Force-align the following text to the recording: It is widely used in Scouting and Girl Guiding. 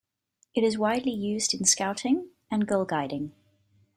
It 0.55 0.63
is 0.63 0.79
widely 0.79 1.11
used 1.11 1.53
in 1.53 1.63
Scouting 1.63 2.29
and 2.49 2.65
Girl 2.67 2.85
Guiding. 2.85 3.33